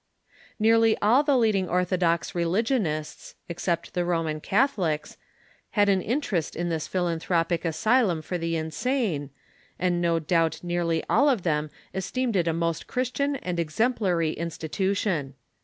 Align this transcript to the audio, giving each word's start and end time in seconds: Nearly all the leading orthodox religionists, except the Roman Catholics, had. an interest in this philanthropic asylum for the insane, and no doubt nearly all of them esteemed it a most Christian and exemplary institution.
Nearly 0.57 0.97
all 0.99 1.21
the 1.21 1.37
leading 1.37 1.69
orthodox 1.69 2.33
religionists, 2.33 3.35
except 3.47 3.93
the 3.93 4.03
Roman 4.03 4.41
Catholics, 4.41 5.15
had. 5.77 5.89
an 5.89 6.01
interest 6.01 6.55
in 6.55 6.69
this 6.69 6.87
philanthropic 6.87 7.63
asylum 7.63 8.23
for 8.23 8.39
the 8.39 8.55
insane, 8.55 9.29
and 9.77 10.01
no 10.01 10.17
doubt 10.17 10.61
nearly 10.63 11.03
all 11.07 11.29
of 11.29 11.43
them 11.43 11.69
esteemed 11.93 12.35
it 12.35 12.47
a 12.47 12.51
most 12.53 12.87
Christian 12.87 13.35
and 13.35 13.59
exemplary 13.59 14.31
institution. 14.31 15.35